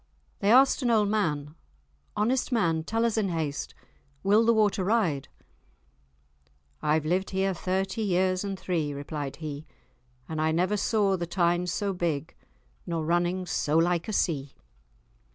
They 0.39 0.51
asked 0.51 0.81
an 0.81 0.89
old 0.89 1.09
man, 1.09 1.53
"Honest 2.17 2.51
man, 2.51 2.83
tell 2.83 3.05
us 3.05 3.17
in 3.19 3.29
haste, 3.29 3.75
will 4.23 4.43
the 4.43 4.51
water 4.51 4.83
ride?" 4.83 5.27
"I've 6.81 7.05
lived 7.05 7.29
here 7.29 7.53
thirty 7.53 8.01
years 8.01 8.43
and 8.43 8.59
three," 8.59 8.93
replied 8.95 9.35
he, 9.35 9.67
"and 10.27 10.41
I 10.41 10.51
never 10.53 10.75
saw 10.75 11.17
the 11.17 11.27
Tyne 11.27 11.67
so 11.67 11.93
big, 11.93 12.33
nor 12.87 13.05
running 13.05 13.45
so 13.45 13.77
like 13.77 14.07
a 14.07 14.13
sea." 14.13 14.55